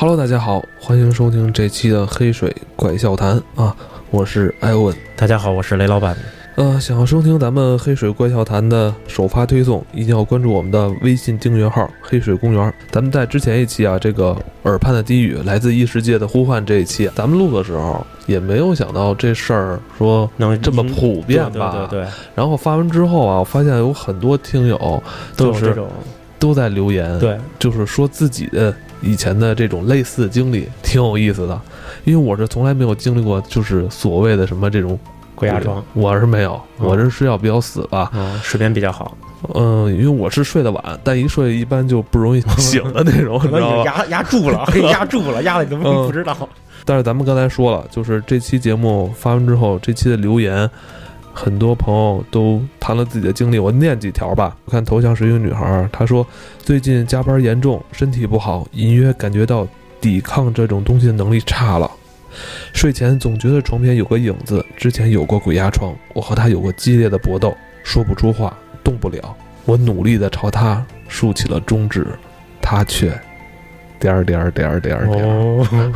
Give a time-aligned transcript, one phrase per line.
[0.00, 3.76] Hello，大家好，欢迎收听这期的《黑水怪笑谈》啊，
[4.10, 4.96] 我是艾文。
[5.14, 6.16] 大家好，我是雷老板。
[6.54, 12.72] 呃，想要收听咱们《黑水怪笑谈》的首发推送，一定要关注我们的微信订阅号“黑水公园”。
[12.90, 21.86] 咱们在之前一期啊，这个耳畔的低语来自异世界的呼唤这一期，咱们录的时候也没有想到这事儿说能这么普遍吧？
[21.90, 22.10] 对对对。
[22.34, 25.02] 然后发完之后啊，我发现有很多听友
[25.36, 25.90] 都是这种
[26.40, 31.60] 都在留言，对，就是说自己的以前的这种类似的经历，挺有意思的。
[32.04, 34.98] 因为我是从来没有经历过，就是所谓的什么这种。
[35.36, 39.16] 鬼压床，我是没有，我这睡觉比较死吧，嗯睡眠比较好。
[39.54, 43.84] 嗯，因为我是睡得晚，但一睡一般就不容易醒的那种， 你知道吗？
[43.86, 46.36] 压 压住了，压住了，压的你都不知道。
[46.84, 50.68] 但是咱们刚才说了，就是这期节目发完之后，这期的留言，
[51.32, 54.56] 很多朋友都谈了自己的经历，我念几条吧。
[54.64, 56.26] 我看头像是一个女孩，她说
[56.58, 59.66] 最近加班严重，身体不好，隐约感觉到
[60.00, 61.90] 抵抗这种东西的能力差了。
[62.72, 69.36] 睡前总觉得床边有个影子，之前有过鬼压床，我和他有过激烈的搏斗，说不出话，动不了。
[69.64, 72.06] 我努力地朝他竖起了中指，
[72.62, 73.18] 他却
[74.00, 75.92] 点儿点儿点儿点儿点儿。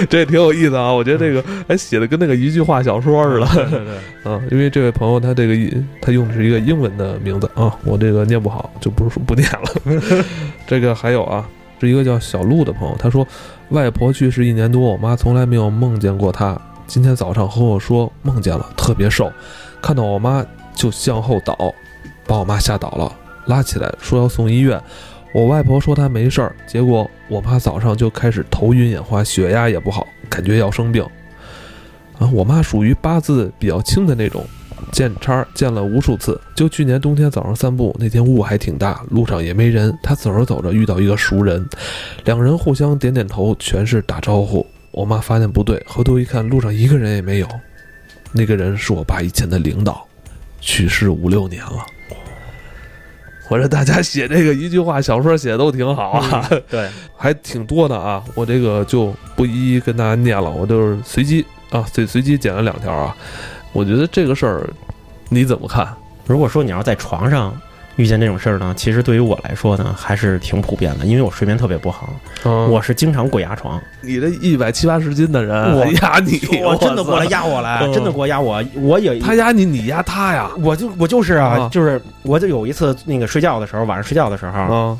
[0.08, 3.46] 这挺有意思啊，我觉得这个还 写的跟那个一句话小说似的。
[3.46, 5.54] 对对，嗯， 因为这位朋友他这个
[6.00, 10.24] 他用的是一个英文的名字啊，我这个念不好，就不不念了。
[10.66, 11.46] 这个还有啊。
[11.78, 13.28] 是一个叫小鹿的朋友，他说，
[13.68, 16.58] 外婆去世一年多，我妈从来没有梦见过她。
[16.86, 19.30] 今天早上和我说梦见了，特别瘦，
[19.82, 20.42] 看到我妈
[20.74, 21.54] 就向后倒，
[22.26, 23.12] 把我妈吓倒了，
[23.44, 24.80] 拉起来说要送医院。
[25.36, 31.04] 我外婆说她没事儿，结果我妈早上就开始头晕眼花，血压也不好，感觉要生病。
[32.18, 34.42] 啊，我妈属于八字比较轻的那种。
[34.92, 39.94] 见叉见了无数次，就去年冬天早上散步那天雾还挺大，路上也没人。
[40.02, 41.68] 她走着走着遇到一个熟人，
[42.24, 44.66] 两人互相点点头，全是打招呼。
[44.90, 47.48] 我妈发现不对，回头一看，路上一个人也没有。
[48.32, 50.06] 那个人是我爸以前的领导，
[50.62, 51.84] 去世五六年了。
[53.48, 58.22] 我说大家写这个一句话小说写的都挺好啊， 对，还挺多的啊。
[58.34, 63.16] 我这个就不一一跟大家念了，我就是随机啊，随随机捡了两条啊。
[63.72, 64.68] 我觉得这个事儿，
[65.28, 65.88] 你怎么看？
[66.26, 67.56] 如果说你要在床上
[67.96, 72.14] 遇见这种事儿呢，其实对于我来说呢，还是挺普遍的，因为我睡眠特别不好，
[72.68, 73.80] 我是经常鬼压床。
[74.02, 80.50] 你这一百七八十斤的人，我 压你，我真的过来压我来，真的过来压我，我也他压你，你压他呀？
[80.58, 84.98] 我就我就是啊，就是我就有一次那个睡觉的时候，晚上睡觉的时候。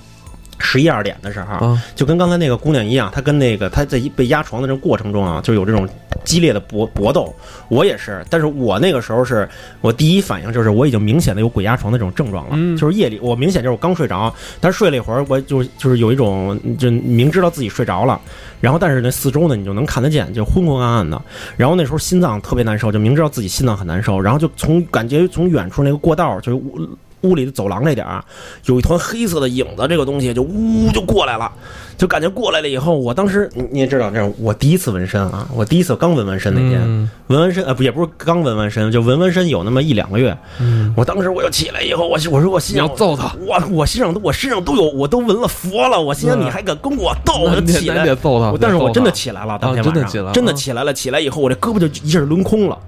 [0.58, 5.88] 十一二点的时候，就跟刚才那个姑娘一样，她跟那个她在被压床的这个过程中啊，就有这种
[6.24, 7.34] 激烈的搏搏斗。
[7.68, 9.48] 我也是，但是我那个时候是
[9.80, 18.20] 我第一反应就是我已经明显的有鬼压床的这种症状了，就是夜里我明显就是我刚睡着，但是睡了一会儿，我就就是有一种就明知道自己睡着了，
[18.60, 21.20] 然后但是那四周呢你就能看得见，就昏昏暗暗的，
[21.56, 26.60] 然后那时候心脏特别难受，就明知道自己心脏很难受，然后就从感觉从远处那个过道就。
[27.22, 28.22] 屋里的走廊那点儿，
[28.66, 31.50] 有一团黑色的影子，这个东西就呜就过来了，
[31.96, 40.36] 就感觉过来了以后，我当时你也知道，这我第一次纹身啊，我第一次刚纹完身那天，纹完身呃不也不是刚纹完身，就纹完身有那么一两个月，
[40.94, 48.14] 我当时我就起来以后，我我说我心想揍他，我我身上都我身上都有，我都纹了佛了，我心想你还敢跟我斗，我就起来。
[48.16, 50.32] 揍他，但是我真的起来了，当天晚上。
[50.32, 52.78] 真的起来了，起来以后我这胳膊就一下抡空了。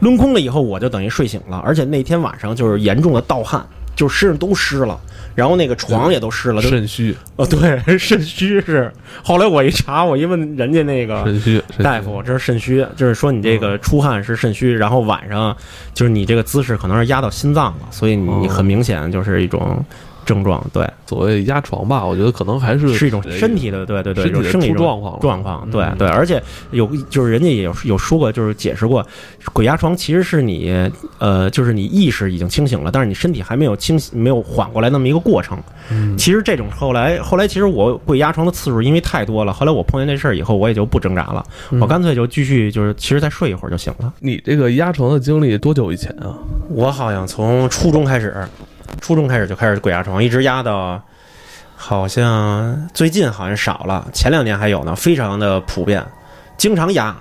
[0.00, 3.64] 抡空了以后，我就等于睡醒了，而且那天晚上就是严重的盗汗，
[3.94, 4.98] 就身上都湿了，
[5.34, 8.92] 然后那个床也都湿了，肾虚哦，对， 肾虚是。
[9.22, 15.56] 后来我一查，我一问人家那个肾虚大夫，这是肾虚，就是说你这个出汗是肾虚，然后晚上
[15.94, 19.84] 就是你这个姿势可能是压到心脏了，所以你很明显就是一种。
[20.24, 29.06] 症状对，所谓压床吧，我觉得可能还是是一种身体的，对对对，有生理状况状况，对对，而且有就是人家也有有说过，就是解释过，
[29.52, 35.58] 鬼压床其实是你呃，就是你意识已经清醒了，但是你身体还没有清醒，没有缓过来那么一个过程。
[36.16, 41.44] 其实这种后来后来，其实我鬼压床的次数因为太多了，后来我碰见这事儿以后，我也就不挣扎了，
[41.80, 44.12] 我干脆就继续就是其实再睡一会儿就行了。
[44.20, 46.38] 你这个压床的经历多久以前啊？
[46.70, 48.34] 我好像从初中开始。
[49.02, 51.02] 初中开始就开始鬼压床，一直压到，
[51.74, 56.02] 好像最近好像少了，前两年还有呢，非常的普遍，
[56.56, 57.14] 经常压，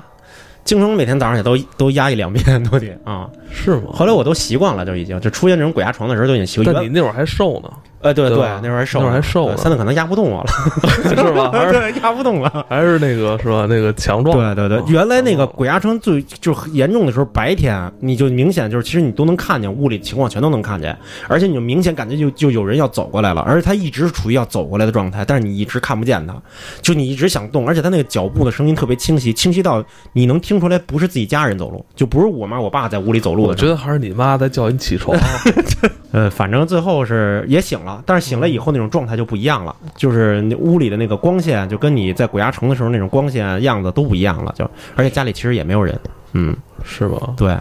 [0.64, 3.90] 经常每天早上也都都压一两遍都得啊，是吗？
[3.92, 6.74] 后来我都习惯了，就已经就出现这种鬼压床的时候都已经习惯。
[6.74, 7.70] 但你那会儿还瘦呢，
[8.02, 10.48] 呃，对对，那会儿还瘦，那会儿还瘦，现在可能压不动我了，
[11.08, 11.52] 是吧？
[11.52, 13.66] 还是 压不动了，还是那个是吧？
[13.70, 14.36] 那个强壮。
[14.38, 26.36] 对对对，原来那个鬼压床最就严重的时候，白天你就明显就是，其实你都能看见屋里情况，全都能看见，而且你就明显感觉就就有人要走过来了，而且他一直是处于要走过来的状态，但是你一直看不见他，
[26.82, 29.84] 就你一直想动，而且他那个脚步的声音特别清晰，清晰到
[30.14, 33.44] 你能听出来不是自己家人走路，就不是我妈我爸在屋里走路。
[33.44, 35.18] 我觉得还是你妈在叫你起床。
[36.14, 46.00] 呃，反正最后是也醒了，但是醒了以后那种状态就不一样了，就是屋里的那个光线就跟你在鬼压床的时候那种光线样子都不一样了，就而且家里其实也没有人，
[46.34, 47.34] 嗯，是吧？
[47.38, 47.58] 对，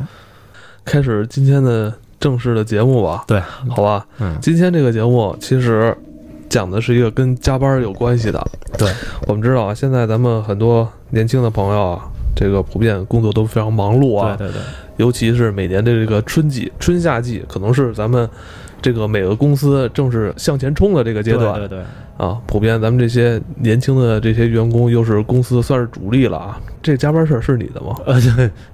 [0.84, 3.24] 开始今天的正式的节目吧。
[3.26, 5.96] 对，好吧，嗯，今天这个节目其实
[6.48, 8.44] 讲的是一个跟加班有关系的。
[8.78, 8.92] 对，
[9.26, 14.62] 我们知道啊，现在咱们很多年轻的朋友啊，这个普遍工作都非常忙碌啊，对对对。
[14.96, 18.28] 尤其是每年的这个春季、春夏季，可能是咱们
[18.80, 21.58] 这个每个公司正是向前冲的这个阶段。
[21.58, 21.78] 对对。
[22.16, 26.60] 啊，普遍咱们这些年轻的这些员工，又是公司算是主力了啊。
[26.82, 27.96] 这加班事儿是你的吗？
[28.04, 28.20] 呃，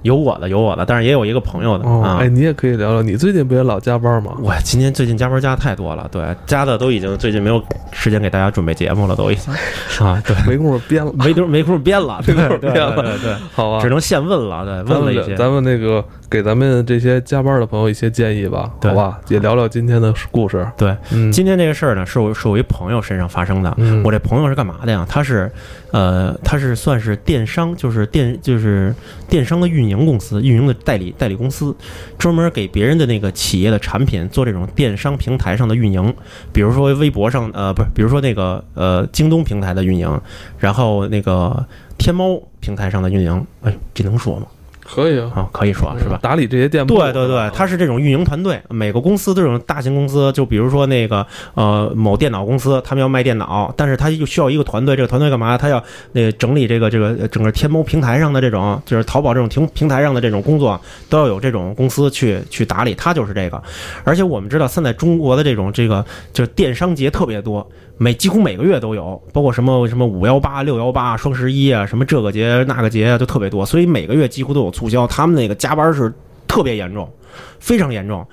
[0.02, 2.18] 有我的，有我的，但是也有一个朋友的啊。
[2.20, 4.32] 哎，你也可以聊聊，你最近不也老加班吗？
[4.42, 7.62] 我今天最近加班加太多了，对，加的都已经最近没有
[7.92, 9.54] 时间给大家准备节目了，都已经
[10.04, 15.36] 啊，对，没工夫编了，没没工夫编了，对对对 对对，好吧，只能现问了，对，问了一些。
[15.36, 20.66] 咱们那个给咱们这些加班的朋友一些建议吧，好吧，也聊聊今天的故事。
[20.76, 20.96] 对，
[21.32, 23.74] 今天这个事儿呢，是我是我一朋友身上发生的，
[24.04, 25.06] 我这朋友是干嘛的呀？
[25.08, 25.50] 他是。
[25.92, 28.94] 呃，他是算是电商，就是电就是
[29.30, 31.74] 电商的运营公司，运营的代理代理公司，
[32.18, 36.12] 专门给别人的那个企业的产品做这种电商平台上的运营，
[36.52, 40.20] 比如说微博上，呃，不是，比如说那个呃京东平台的运营，
[40.58, 41.64] 然后那个
[41.96, 44.46] 天猫平台上的运营，哎，这能说吗？
[44.86, 46.18] 可以啊，可以说是吧？
[46.22, 48.60] 打理这些店铺，对对对，它是这种运营团队。
[48.70, 54.94] 每个公司都有大型公司，就比如说那个呃某电脑公司，他们要卖电脑，但是他就需要一个团队。
[54.94, 55.58] 这个团队干嘛？
[55.58, 62.94] 他要那整理这个这个整个天猫平台上的这种，就是淘宝这种平平台上的这种工作，都要有这种公司去去打理。
[62.94, 63.60] 他就是这个。
[64.04, 67.68] 而且我们知道，现在中国的这种这个就是电商节特别多。
[67.98, 75.06] 每几乎每个月都有，包括什么什么五幺八、六幺八、双十一啊，什么这个节那个节啊，都特别多，所以每个月几乎都有促销。
[75.06, 76.12] 他们那个加班是
[76.46, 77.10] 特别严重，
[77.58, 78.26] 非常严重。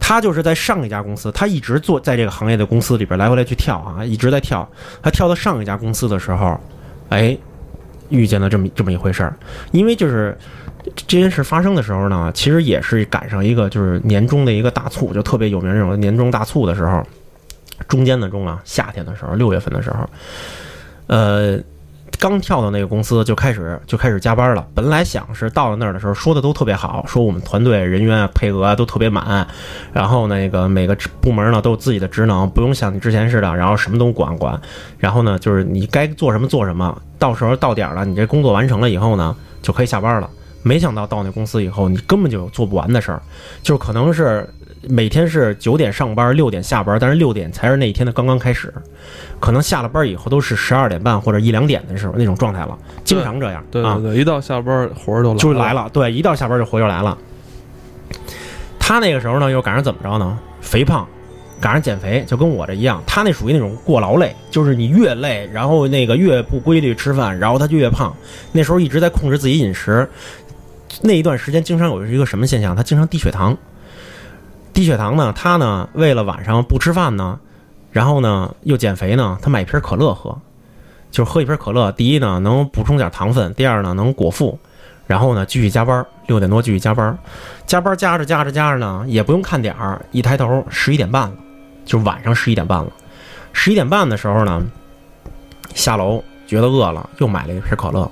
[0.00, 4.68] 他就是在上一家公司，他一直做在这个行业的公司里边来回来去跳啊，一直在跳。
[5.00, 6.58] 他跳到上一家公司的时候，
[7.10, 7.38] 哎，
[8.08, 9.36] 遇见了这么这么一回事儿。
[9.70, 10.36] 因为就是
[11.06, 17.00] 这件事发生的时候呢，其实也是赶上一个就是年终的一个大促，就特别有名那种年终大促的时候。
[17.94, 20.10] 中间的中啊，夏天的时候，六月份的时候，
[21.06, 21.56] 呃，
[22.18, 24.66] 刚跳到那个公司就开始就开始加班了。
[24.74, 29.46] 本来想是到了那儿的时候说的都特别好，说我们团队人员配额都特别满，
[29.92, 34.60] 然后那个每个部门呢都有自己的职能，不用像你之前似的，然后什么都管管。
[34.98, 40.28] 然后呢，就是你该做什么做什么，到时候到点了，你这工作完成了以后呢，就可以下班了。
[40.64, 43.22] 没想到到那公司以后，你根本就做不完的事儿，
[43.62, 44.48] 就可能是。
[44.88, 48.72] 每天是九点上班，六点下班，但是六点才是那一天的刚刚开始，
[49.40, 53.64] 可能下了班以后都是十二点半或者一两点的时候那种状态了，经常这样。
[53.70, 55.88] 对对对，一到下班活儿就就来了。
[55.92, 57.16] 对，一到下班就活就来了。
[58.78, 60.38] 他那个时候呢，又赶上怎么着呢？
[60.60, 61.06] 肥胖，
[61.60, 63.02] 赶上减肥，就跟我这一样。
[63.06, 68.14] 他那属于那种过劳累，就是你越累，然后那个越不规律吃饭，然后他就越胖。
[68.52, 70.06] 那时候一直在控制自己饮食，
[71.00, 72.76] 那一段时间经常有一个什么现象？
[72.76, 73.56] 他经常低血糖。
[74.74, 75.32] 低血糖呢？
[75.34, 77.38] 他呢，为了晚上不吃饭呢，
[77.92, 80.36] 然后呢又减肥呢，他买一瓶可乐喝，
[81.12, 81.92] 就是喝一瓶可乐。
[81.92, 84.58] 第一呢，能补充点糖分；第二呢，能果腹。
[85.06, 87.16] 然后呢，继续加班，六点多继续加班，
[87.66, 91.36] 加班加着加着加着呢，也不用看点儿，一抬头十一点半了，
[91.84, 92.90] 就晚上十一点半了。
[93.52, 94.60] 十一点半的时候呢，
[95.74, 98.10] 下楼觉得饿了，又买了一瓶可乐。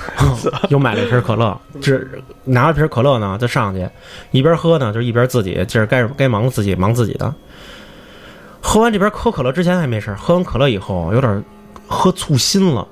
[0.70, 2.00] 又买了一瓶可乐，这
[2.44, 3.88] 拿了瓶可乐呢，就上去，
[4.30, 7.32] 一边喝呢，就一边自己就是该该忙自己忙自己的。
[8.60, 11.44] 喝完这边喝可乐之前还没事，喝完可乐以后有点
[11.86, 12.86] 喝醋心了，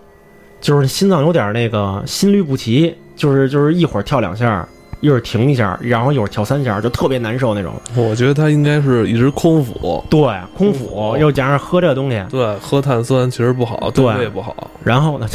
[0.61, 4.67] 就是心脏有点那个心律不齐，就是就是一会儿跳两下，
[5.01, 7.73] 一会儿停一下，然后一会儿跳三下，就特别难受那种。
[7.95, 10.21] 我觉得他应该是一直空腹，对，
[10.57, 14.71] 空腹又加上喝这个东西，对，喝碳酸其实不好，对胃不好。
[14.83, 15.27] 然后呢？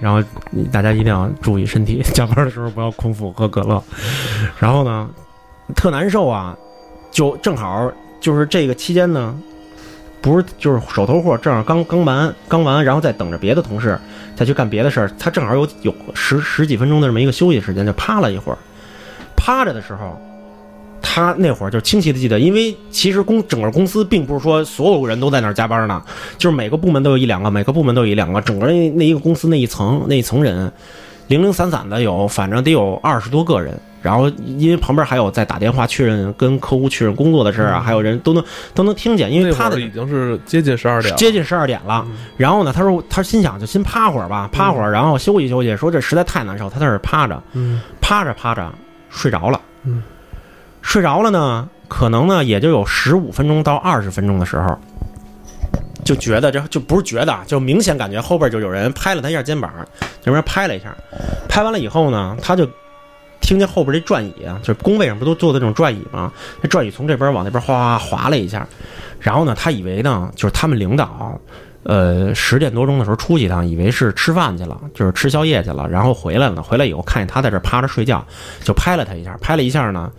[0.00, 0.22] 然后
[0.70, 3.82] 大家一定要注意身体， 加班的时候不要空腹喝可乐。
[4.58, 5.08] 然后呢，
[5.74, 6.56] 特难受啊，
[7.10, 9.34] 就正好就是这个期间呢，
[10.20, 13.98] 不是就是手头活正好刚刚完刚完，然后再等着别的同事
[14.34, 18.58] 再去干别的事儿，他正好有有十十几分钟的这么一个休息时间，就趴了一会儿。
[19.36, 20.20] 趴着的时候，
[21.16, 26.02] 他那会儿就清晰的记得，因为其实公整个公司并不是说所有人都在那儿加班呢，
[26.36, 30.70] 就是每个部门都有一两个，每个部门都有一两个，整个那那一个公司那一层那一层人，
[31.28, 33.80] 零零散散的有，反正得有二十多个人。
[34.02, 38.44] 然后因为旁边还有在打电话确认跟客户确认工作的事儿啊，还有人都能
[38.74, 42.06] 都能听见，因为他的已经是接近十二点，接近十二点了。
[42.36, 45.74] 然后呢，他说他心想就先趴会儿吧，趴会儿，然后休息休息。
[45.78, 47.42] 说这实在太难受，他在那儿趴着，
[48.02, 48.70] 趴着趴着
[49.08, 49.58] 睡着了。
[50.86, 54.78] 睡着了呢，可能呢也就有十五分钟到二十分钟的时候，
[56.04, 59.70] 就觉得这就不是觉得，就明显感觉后边就有人拍了他一下肩膀，
[60.22, 60.96] 有人拍了一下，
[61.48, 62.66] 拍完了以后呢，他就。
[63.42, 66.32] 听见后边这转椅啊，就是工位上不都坐的这种转椅吗？
[66.60, 68.66] 那转椅从这边往那边哗哗滑了一下，
[69.20, 71.38] 然后呢，他以为呢，就是他们领导，
[71.84, 76.60] 呃，十点多钟的时候出去一趟，以为是吃饭去了，就是吃宵夜去了，然后回来了。
[76.60, 78.24] 回来以后看见他在这趴着睡觉，
[78.64, 80.10] 就拍了他一下，拍了一下呢。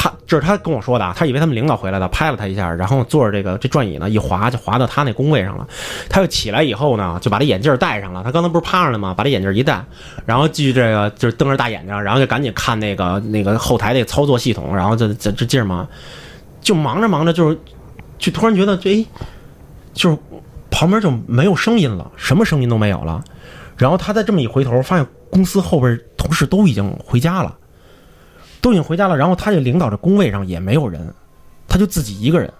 [0.00, 5.66] 他这是他跟我说的，他以为他们领导回来了，拍了他一下，然后坐着这个这转椅呢一滑就滑到他那工位上了。
[6.08, 8.22] 他又起来以后呢，就把这眼镜戴上了。
[8.22, 9.12] 他刚才不是趴着呢吗？
[9.12, 9.84] 把这眼镜一戴，
[10.24, 15.88] 然后继续这个就是瞪着大眼睛，然后就赶紧看那个那个后台那个操作系统，然后就这这劲儿嘛，
[16.60, 17.58] 就忙着忙着就是
[18.18, 19.04] 就突然觉得这
[19.94, 20.18] 就是
[20.70, 23.24] 旁边就没有声音了，什么声音都没有了。
[23.76, 27.56] 然后他再这么一回头，发现公司后边同事都已经回家了。
[28.68, 31.14] 都已经回家了，然后他这领导的工位上也没有人，
[31.66, 32.52] 他就自己一个人，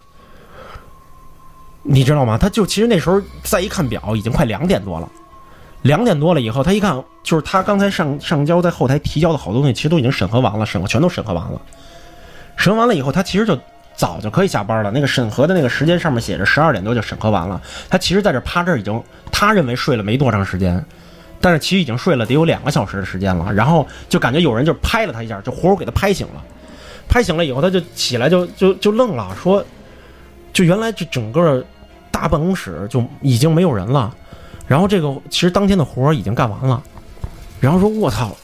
[1.83, 2.39] 你知道吗？
[2.39, 5.07] 他就其实那时候再一看表，已经快两点多了。
[5.83, 11.61] 两点多了以后，他一看，就是他刚才上上交在后台提交的好多东西，其实都已经审核完了，审核全都审核完了。
[12.57, 13.59] 审核完了以后，他其实就
[13.95, 14.91] 早就可以下班了。
[14.91, 17.61] 那个审核的那个时间上面写着十二点多就审核完了。
[17.91, 20.83] 他其实在这趴这儿已经，他认为睡了没多长时间。
[21.41, 26.45] 但是其实已经睡了得有两个小时的时间了，然后就感觉有人就拍了他一下，就活活给他拍醒了。
[27.09, 29.65] 拍醒了以后，他就起来就就就愣了，说
[30.53, 31.65] ：“就原来这整个
[32.11, 34.15] 大办公室就已经没有人了。
[34.67, 36.83] 然后这个其实当天的活已经干完了。
[37.61, 38.37] 然后说我操，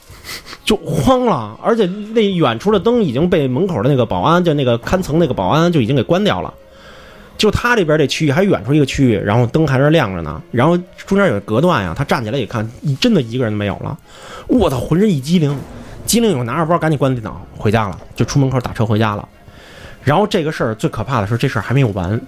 [0.65, 1.85] 就慌了，而且
[2.15, 6.55] 那远处的灯已经被门口的那个保安，就那个看层那个保安就已经给关掉了。”
[7.37, 10.41] 就他这边这区域还远处一个区域，然后灯还是亮着呢。
[10.51, 10.77] 然后
[11.07, 12.67] 中间有隔断呀，他站起来一看，
[13.01, 13.97] 真的一个人都没有了。
[14.47, 15.59] 我操，浑身一激灵，
[16.07, 19.29] 激灵以后拿着包赶紧关电脑回家了，就出门口打车回家了。
[20.03, 22.19] 然后这个事儿最可怕的是，这事儿还没有完，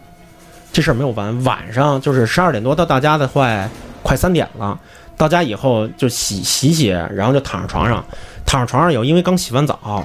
[0.72, 1.44] 这事儿没有完。
[1.44, 3.70] 晚上就是十二点多到到家的快
[4.02, 4.78] 快三点了，
[5.16, 8.04] 到家以后就洗洗洗，然后就躺上床上，
[8.44, 10.04] 躺上床上以后，因为刚洗完澡，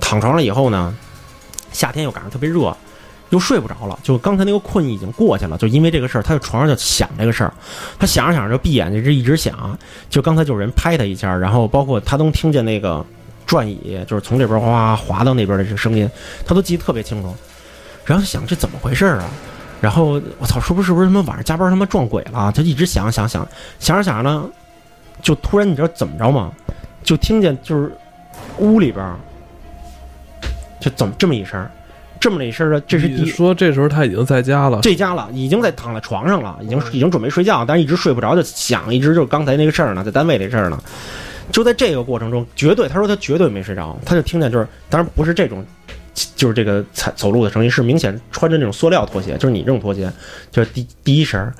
[0.00, 0.94] 躺床上以后呢，
[1.72, 2.76] 夏天又赶上特别热。
[3.30, 7.52] 又睡不着了，就刚才那个困意已经过去了，就因为这个事儿，他在床上就想这个事儿，
[7.98, 9.78] 他想着想着就闭眼睛，就一直想。
[10.08, 13.04] 就刚才就有人拍他一下，然后包括他能听见那个
[13.44, 16.08] 转椅，就是从这边哗哗滑到那边的这个声音，
[16.46, 17.34] 他都记得特别清楚。
[18.04, 19.28] 然后想这怎么回事啊？
[19.80, 22.50] 然后我操，是不是不是他妈晚上加班他妈撞鬼了？
[22.52, 23.46] 他一直想想想
[23.78, 24.48] 想着想着呢，
[25.20, 26.50] 就突然你知道怎么着吗？
[27.04, 27.92] 就听见就是
[28.58, 29.14] 屋里边
[30.80, 31.68] 就怎么这么一声。
[32.20, 40.82] 这么了一声呢，这是第说这时候他已经在家了，这家了，已经在躺在床上了，已经已经准备睡觉，但是一直睡不着，就想一直就是刚才那个事儿呢，在单位这事儿呢，
[41.52, 45.64] 就在这个过程中，绝对他说他绝对没睡着，他就听见就是，当然不是这种，
[46.34, 50.10] 就是这个踩走路的声音，是明显穿着那种塑料拖鞋，就是你这种拖鞋，
[50.50, 51.52] 就是第第一声，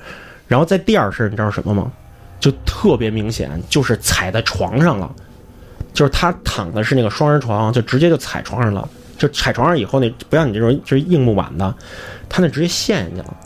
[0.47, 1.91] 然后在第二声，你知道什么吗？
[2.39, 5.09] 就特别明显，就是踩在床上了，
[5.93, 8.87] 就是他躺的是那个双人床，就直接就踩床上了。
[9.19, 11.71] 就踩床上以后，那不像你这种就是硬木板的，
[12.27, 13.37] 他那直接陷下去了。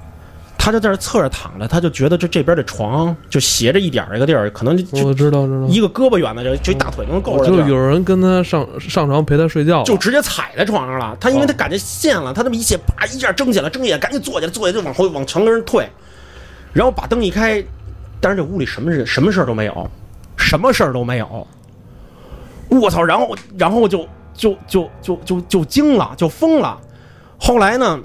[0.56, 7.48] 他就在那侧着躺着，他就觉得这这边的床就斜着一点儿一个地儿，可能就我知道知道一个胳膊远的就就一大腿能够着。
[7.48, 11.18] 就有人跟他上上床陪他睡觉，就直接踩在床上了。
[11.20, 15.86] 他因为他感觉陷了，他这么一陷，啪一下睁起来，睁眼赶紧坐起来，坐起来就往后往墙根退，
[16.72, 17.62] 然后把灯一开，
[18.22, 19.92] 但是这屋里什么事什么事儿都没有，
[20.38, 21.46] 什么事儿都没有。
[22.70, 23.04] 我操！
[23.04, 24.08] 然后然后就。
[24.34, 26.80] 就就就就就惊了，就疯了。
[27.40, 28.00] 后来呢，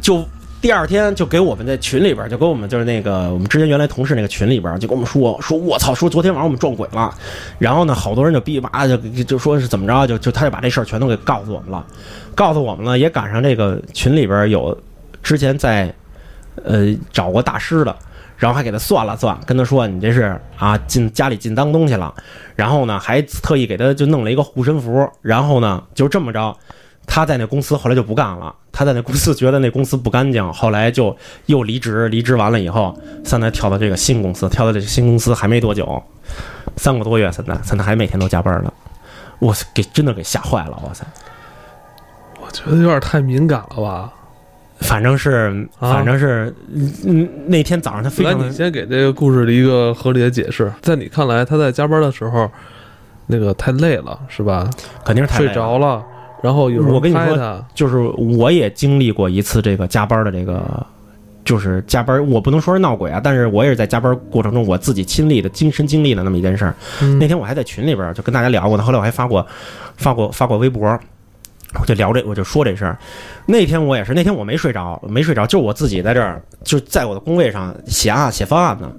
[0.00, 0.24] 就
[0.60, 7.14] 第二天就给我们在群里边，就给我们就是那个我们之前原来同事那个群里边，就跟我们说说，我操，说昨天晚上我们撞鬼了。
[7.58, 11.86] 然后呢，好多人就哔叭就就说是怎么着，就就他就把这事儿全都给告诉我们了。
[12.34, 14.76] 告诉我们了，也赶上这个群里边有
[15.22, 15.92] 之前在
[16.64, 17.96] 呃找过大师的。
[18.40, 22.12] 然后还给他算了算，跟他说：“你这是啊进家里进脏东西了。”
[22.56, 25.08] 然后呢，还特意给他就弄了一个护身符。
[25.20, 26.56] 然后呢，就这么着，
[27.06, 28.52] 他在那公司后来就不干了。
[28.72, 31.14] 他在那公司觉得那公司不干净，后来就
[31.46, 32.08] 又离职。
[32.08, 36.02] 离职完了以后，现在跳到这个新公司，跳到这个新公司还没多久，
[36.76, 38.72] 三个多月，现在现在还每天都加班呢。
[39.38, 41.04] 我给真的给吓坏了，哇塞！
[42.52, 44.12] 觉得有点太敏感了吧？
[44.80, 46.52] 反正是，反正是，
[47.06, 50.72] 嗯，那天早上他非你先给这个故事的一个合理的解释。
[50.80, 52.50] 在你看来，他在加班的时候，
[53.26, 54.68] 那个太累了，是吧？
[55.04, 56.02] 肯定是睡着了。
[56.42, 60.64] 然后有我跟你说，就是我也经历过一次这个加班的这个，
[61.44, 62.26] 就是加班。
[62.28, 66.74] 我不能说是闹鬼啊，但是我也是在加班过程中我自己亲历的亲身经历的那么一件事儿。
[67.18, 69.46] 那天我还在群里边就跟大家聊过呢，后来我还发过
[69.98, 70.98] 发过发过微博。
[71.78, 72.98] 我就聊这，我就说这事儿。
[73.46, 78.90] 那天我也是，那天我没睡着，没睡着，就我自己在这儿，就在我的工位上写啊写方案呢。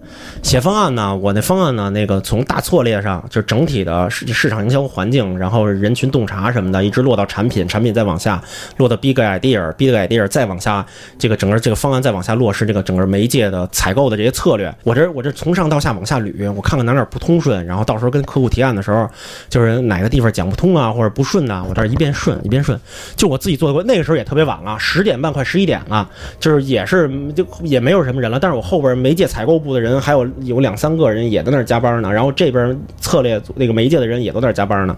[0.42, 8.42] 写方案呢，我那方案呢，那个从大策略上，就整体的市市场营销环境，然后人群洞察什么的，一直落到产品，产品再往下
[8.78, 10.86] 落到 big idea，big idea 再往下，
[11.20, 14.74] 这个整个这个方案再往下落实这个整个媒介的采购的这些策略。
[14.84, 19.10] 我这我这从上到下往下捋，我看看哪哪不通顺，然后到时候跟客户提案的时候，
[19.50, 22.61] 就是哪个地方讲不通啊，或者不顺呐，我这一遍顺一遍。
[22.64, 22.80] 顺，
[23.16, 34.96] 就我自己做过，那个时候也特别晚了，十点半快十一点了，就是也是就也没有什么人了，但是我后边媒介采购部的人还有有两三个人也在那儿加班呢，然后这边策略那个媒介的人也都在那儿加班呢，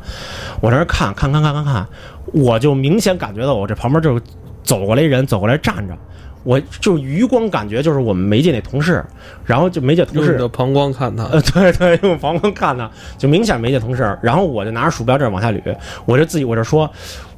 [0.62, 1.88] 我在那看看看看看看，
[2.34, 4.20] 我就明显感觉到我这旁边就
[4.64, 5.98] 走过来人，走过来站着。
[6.46, 9.02] 我就余光感觉就是我们媒介那同事，
[9.46, 14.20] 然后就媒介同事用的膀光看他，呃，对对，用膀光看他，就明显媒介同事。
[14.22, 15.62] 然后我就拿着鼠标这往下捋，
[16.04, 16.92] 我就自己我就说，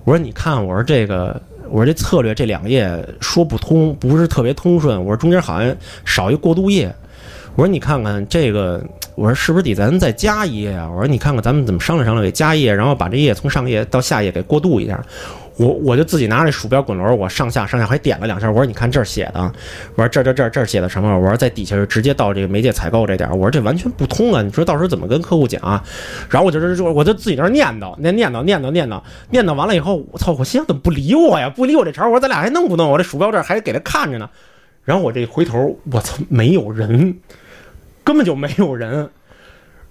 [0.06, 2.88] 我说你看，我说这个，我说这策略这两页
[3.20, 6.94] 说不通，不是特别通顺，我说中间好像少一过渡页，
[7.56, 8.84] 我说你看看这个，
[9.16, 10.88] 我说是不是得咱再加一页啊？
[10.88, 15.04] 我说你看看咱们怎么商量商量，给加一页，然后把这页从上页到下页给过渡一下。
[15.58, 18.50] 我我就自己拿着鼠标滚轮，我上下上下还点了两下。
[18.50, 19.52] 我说：“你看这儿写的，
[19.96, 21.18] 我说这这这这儿写的什么？
[21.18, 24.42] 我说在底下就直接到这个媒介采购这点，我说这完全不通啊！
[24.42, 25.84] 你说到时候怎么跟客户讲啊？
[26.30, 30.34] 然后我就就我就自己在那念叨，念念叨念叨念叨念叨完了以后，我操！
[30.34, 31.50] 我心想怎么不理我呀？
[31.50, 32.90] 不理我这茬，我说咱俩还弄不弄？
[32.90, 34.30] 我这鼠标这还给他看着呢。
[34.84, 37.18] 然后我这回头，我操，没有人，
[38.04, 39.10] 根本就没有人。”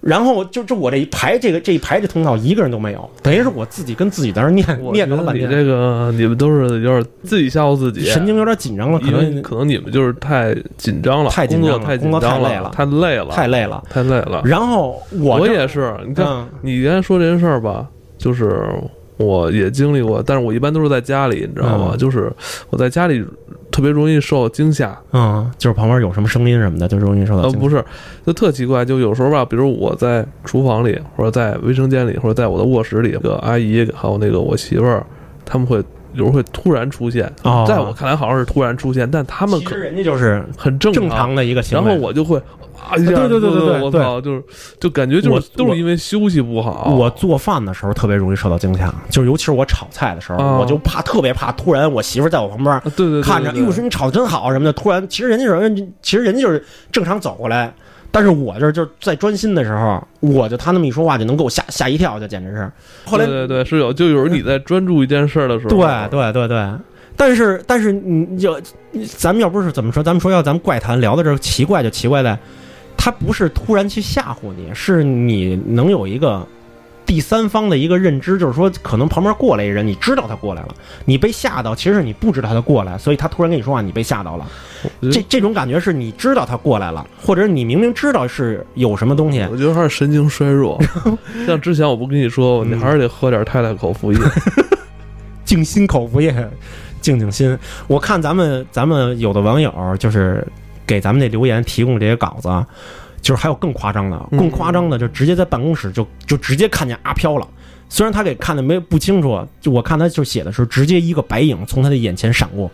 [0.05, 5.49] 然后就就我这一排这个这一排这通道一个人都没有，等于是我自己跟自己在那念念叨了半天。
[5.49, 14.43] 你这个你们都是有点自己吓唬自己，神经有点紧张了，可能可能你们就是太紧张了，太工作太工作太累了，太累了，太累了，太累了。
[14.45, 17.89] 然后我我也是，你看你原来说这件事儿吧，
[18.19, 18.69] 就是
[19.17, 21.97] 我也经历过，但是我一般都是在家里，你知道吗？
[21.97, 22.31] 就是
[22.69, 23.25] 我在家里。
[23.75, 27.49] 特别容易受惊吓，嗯，就是旁边有什么声音什么的，就容易受到。
[27.49, 27.85] 呃，不是，
[28.25, 35.05] 就特奇怪，就有时候吧，比如我在厨房里，或者在卫生间里，或者在我的卧室里，这个阿姨还有那个我媳妇儿，
[35.45, 35.83] 他们会
[36.15, 37.31] 有时候会突然出现，
[37.67, 42.41] 在我看来好像是突然出现，但他们可人家就是很正常的一个行为，然后我就会。
[42.87, 42.97] 啊！
[42.97, 44.43] 对对对对对，我操，就是
[44.79, 46.93] 就感觉就是都是因为休息不好。
[46.95, 54.73] 我做饭的时候特别容易受到惊吓，就是尤其是我炒菜的时候，我就怕特别怕突然我媳妇在我旁边，对对，看着，哟，说你炒的真好什么的。
[54.73, 57.73] 突然，其实人家人其实人家就是正常走过来，
[58.15, 62.71] 但是我这就是在专心的时候，我就他那么一说话就能给我吓吓一跳，就简直是。
[63.05, 66.65] 后来对对是有，就有时候你在专注一件事的时候，对对对对。
[67.17, 68.57] 但是但是你就
[69.17, 72.39] 咱们要不是怎么说，咱们说要咱们怪谈聊到这奇怪就奇怪在。
[72.97, 76.47] 他不是突然去吓唬你，是你能有一个
[77.07, 80.69] 第三方的一个认知，就是说可能旁边过来一人，你知道他过来了，
[81.05, 84.47] 你被吓到，其实你不知道他过来，所以他突然跟你说话，你被吓到了。
[85.13, 89.47] 这这种感觉是你知道他过来了，或者你明明知道是有什么东西。
[89.51, 90.81] 我觉得还是神经衰弱。
[91.47, 94.19] 像之前我不跟你说，你还是得喝点太太口服液，
[95.45, 96.35] 静心口服液，
[97.01, 97.57] 静静心。
[97.87, 100.47] 我看咱们咱们有的网友就是。
[100.87, 102.49] 给咱们那留言提供这些稿子，
[103.25, 107.49] 就是还有更夸张的，更夸张的就直接在办公室就就直接看见阿飘了。
[107.89, 112.71] 虽然他给看的没不清楚，就我看他就写的时候直接一个白影从他的眼前闪过，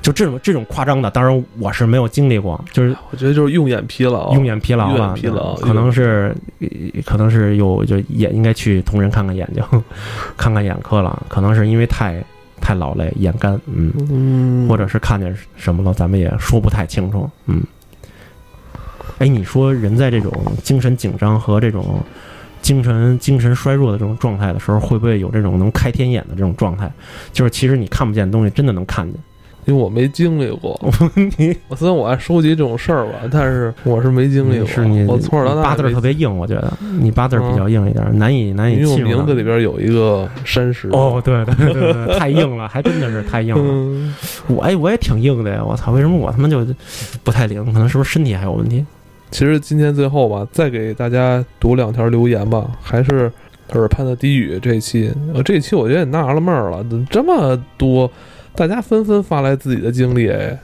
[0.00, 2.58] 就这种这种夸张的，当然我是没有经历过。
[2.72, 6.34] 就是我觉得就是用眼疲劳，用眼疲劳了，疲劳可能是
[7.04, 9.62] 可能是有就眼应该去同仁看看眼睛，
[10.36, 11.22] 看看眼科了。
[11.28, 12.24] 可能是因为太。
[12.58, 17.62] 太劳累，眼干，嗯，或者是看见什么了，咱们也说不太清楚，嗯。
[19.18, 22.00] 哎，你说人在这种精神紧张和这种
[22.62, 26.90] 精神精神衰弱的这种状态的时候，会不会有这种能开天眼的这种状态？
[27.32, 29.20] 就是其实你看不见东西，真的能看见。
[29.64, 30.80] 因为我没经历过，
[31.36, 34.66] 你 我虽然我爱收集这种事儿吧，但是我是没经历过。
[34.68, 38.76] 是你我从小到大八字特别硬，我觉得你八字比较硬一点，难以难以。
[38.76, 40.88] 因为名字里边有一个山石。
[40.92, 44.12] 哦，对对对对，太硬了，还真的是太硬了。
[44.46, 46.64] 我哎，我也挺硬的呀，我操，为什么我他妈就
[47.24, 47.64] 不太灵？
[47.72, 48.86] 可能是不是身体还有问题？
[49.30, 53.30] 其实今天最后吧，再给大家读两条留言吧，还是
[53.72, 58.10] 耳畔的低语这一期，呃，这一期我觉得也纳了闷儿了，怎么这么多？
[58.54, 60.58] 大家纷纷发来自己的经历，哎，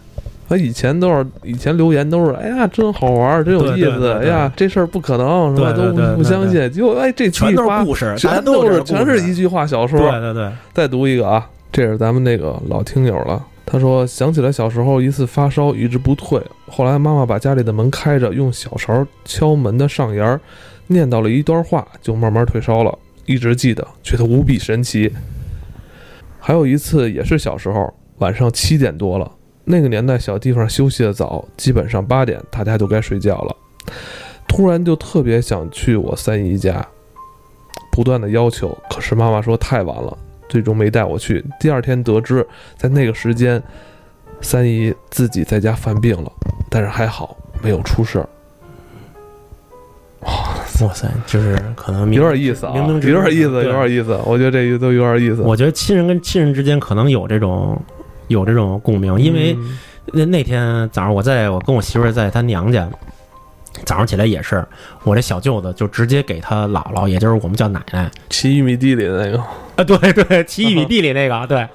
[0.48, 5.72] 啊，以前都是以前留言都是，哎呀，真好玩，真有意思，哎呀，这事儿不可能，是吧？
[5.72, 10.50] 都不相信，结果哎，这全都是故事，全都是全是一句话小说，对对对。
[10.72, 20.38] 再读一个啊，这是咱们那个老听友了，他说想起来小时候一次发烧一直不退，后来妈妈把家里的门开着，用小勺敲门的上沿儿，
[20.88, 25.10] 念叨了一段话，就慢慢退烧了，一直记得，觉得无比神奇。
[26.38, 29.32] 还有一次也是小时候，晚上七点多了，
[29.64, 33.56] 那个年代小地方休息的早，基本上八点大家就该睡觉了。
[34.46, 36.86] 突然就特别想去我三姨家，
[37.90, 40.18] 不断的要求，可是妈妈说太晚了，
[40.52, 41.42] 最终没带我去。
[41.58, 43.62] 第二天得知，在那个时间，
[44.42, 46.30] 三姨自己在家犯病了，
[46.68, 48.28] 但是还好没有出事儿。
[50.20, 54.20] 哇塞，就是可能有点意思啊，有点意思，有点意思。
[54.26, 55.40] 我觉得这个都有点意思。
[55.40, 57.80] 我觉得亲人跟亲人之间可能有这种
[58.28, 59.56] 有这种共鸣，因为
[60.12, 62.86] 那那天早上我在我跟我媳妇在她娘家，
[63.84, 64.64] 早上起来也是，
[65.04, 69.38] 我这小舅子就直接给他姥姥，也就是我们叫奶奶，骑玉米地里的那个
[69.76, 71.68] 啊，对对，骑玉米地里那个，对，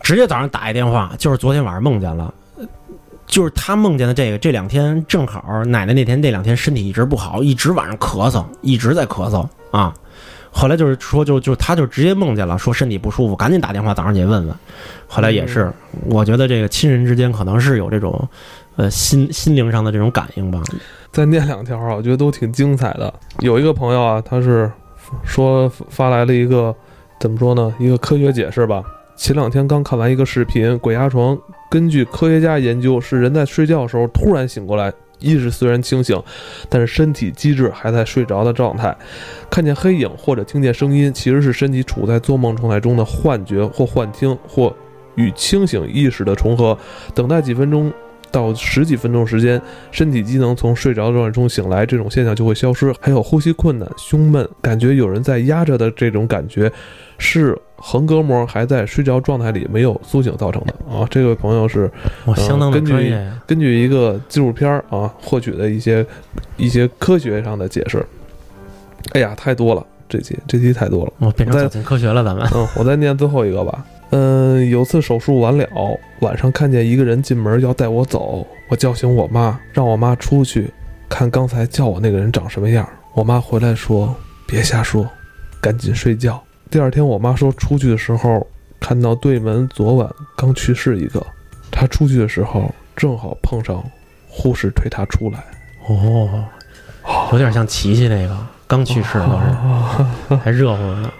[0.00, 2.32] 直接早上打一电话，就是昨天晚上梦见了。
[3.26, 9.92] 就是他梦见的这个，这两天正好奶奶那天那两天身体一直不好，一直晚上咳嗽，一直在咳嗽啊。
[10.52, 14.54] 后来就是说，就就他就直接梦见了，说身体不舒服，赶紧打电话早上去问问。
[15.08, 15.72] 后来也是，
[16.04, 18.28] 我觉得这个亲人之间可能是有这种，
[18.76, 20.60] 呃，心心灵上的这种感应吧。
[21.12, 23.12] 再念两条啊，我觉得都挺精彩的。
[23.40, 24.70] 有一个朋友啊，他是
[25.24, 26.74] 说发来了一个
[27.20, 27.72] 怎么说呢？
[27.78, 28.82] 一个科学解释吧。
[29.16, 31.38] 前两天刚看完一个视频，鬼压床。
[31.70, 36.20] 根据科学家研究，是人在睡觉的时候突然醒过来，意识虽然清醒，
[36.68, 38.96] 但是身体机制还在睡着的状态。
[39.48, 44.74] 看见黑影或者听见声音，其实是身体处在做梦状态中的幻觉或幻听，或
[45.14, 46.76] 与清醒意识的重合。
[47.14, 47.92] 等待几分钟
[48.34, 49.60] 到十几分钟时间，
[49.92, 52.92] 身体机能从睡着状态中醒来，这种现象就会消失。
[53.00, 56.70] 还有呼吸困难、胸闷，感觉有人在压着的这种感觉，
[57.18, 57.56] 是。
[57.86, 61.90] 横膈膜还在睡着状态里没有苏醒造成的啊，这位朋友是
[62.34, 63.14] 相当的根据
[63.46, 66.06] 根据一个纪录片啊获取的一些
[66.56, 68.02] 一些科学上的解释。
[69.12, 72.48] 哎呀，太多了，这期这期太多了，我变成走进科学了，咱们。
[72.54, 73.84] 嗯，我再念最后一个吧。
[74.16, 75.66] 嗯，有次手术完了，
[76.20, 80.72] 晚上看见一个人进门要带我走，我叫醒我妈，让我妈出去
[81.08, 82.88] 看刚才叫我那个人长什么样。
[83.12, 84.14] 我妈回来说
[84.46, 85.04] ：“别瞎说，
[85.60, 88.46] 赶紧睡觉。”第二天，我妈说出去的时候
[88.78, 91.20] 看到对门昨晚刚去世一个，
[91.72, 93.84] 她出去的时候正好碰上
[94.28, 95.44] 护士推她出来。
[95.88, 96.44] 哦，
[97.32, 98.36] 有点像琪琪那个
[98.68, 99.26] 刚去世都
[100.28, 101.12] 是，还热乎呢，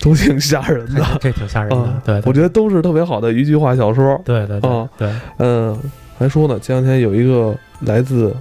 [0.00, 1.04] 都挺吓人的。
[1.20, 4.20] 这挺吓人的，对，我觉得都是特别好的一句话小说。
[4.24, 5.78] 对对对对，嗯，
[6.18, 8.34] 还说呢，前两天有一个来自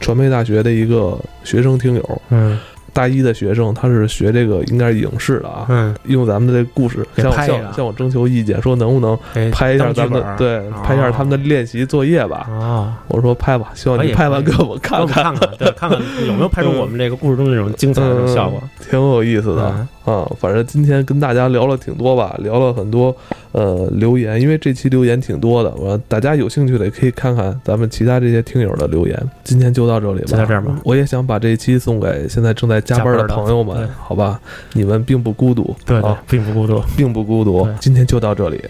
[0.00, 2.58] 传媒大学的一个学生听友，嗯。
[2.90, 9.16] 大一的学生，他是学这个应该是影视的啊，嗯，用咱们的这故事向向向我征求意见，说能不能
[9.52, 12.48] 拍一下咱们的对，拍一下他们的练习作业吧。
[12.50, 20.30] 啊，我说拍吧，希望你拍完给我看看，看看，对，看看有没有拍出我们这个故事中那种精彩的效果，挺有意思的啊。
[20.40, 23.14] 反正今天跟大家聊了挺多吧，聊了很多
[23.52, 29.30] 呃留言，因为这期留言挺多的，我大家有兴趣的也可以看看咱们其他这些听友的留言。
[29.44, 30.80] 今天就到这里吧，就到这儿吧。
[30.84, 32.78] 我也想把这一期送给现在正在。
[32.88, 34.40] 加班的朋友们，好吧，
[34.72, 37.68] 你们并不孤独，对，并不孤独，并不孤独。
[37.80, 38.64] 今天就到这里，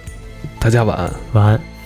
[0.58, 1.77] 大家晚安，晚安。